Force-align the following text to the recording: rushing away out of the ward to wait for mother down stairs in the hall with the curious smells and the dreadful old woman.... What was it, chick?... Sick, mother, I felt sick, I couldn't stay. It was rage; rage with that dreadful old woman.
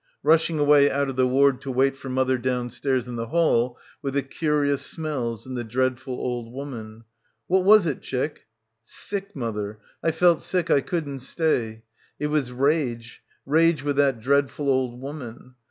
rushing 0.23 0.57
away 0.57 0.89
out 0.89 1.09
of 1.09 1.15
the 1.15 1.27
ward 1.27 1.61
to 1.61 1.69
wait 1.69 1.95
for 1.95 2.09
mother 2.09 2.35
down 2.39 2.71
stairs 2.71 3.07
in 3.07 3.17
the 3.17 3.27
hall 3.27 3.77
with 4.01 4.15
the 4.15 4.23
curious 4.23 4.81
smells 4.81 5.45
and 5.45 5.55
the 5.55 5.63
dreadful 5.63 6.15
old 6.15 6.51
woman.... 6.51 7.03
What 7.45 7.63
was 7.63 7.85
it, 7.85 8.01
chick?... 8.01 8.47
Sick, 8.83 9.35
mother, 9.35 9.77
I 10.01 10.09
felt 10.09 10.41
sick, 10.41 10.71
I 10.71 10.81
couldn't 10.81 11.19
stay. 11.19 11.83
It 12.19 12.27
was 12.33 12.51
rage; 12.51 13.21
rage 13.45 13.83
with 13.83 13.97
that 13.97 14.19
dreadful 14.21 14.69
old 14.69 14.99
woman. 14.99 15.53